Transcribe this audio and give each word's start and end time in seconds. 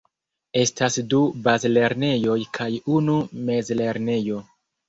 Estas 0.61 0.97
du 1.11 1.19
bazlernejoj 1.49 2.39
kaj 2.59 2.71
unu 2.97 3.19
mezlernejo. 3.51 4.43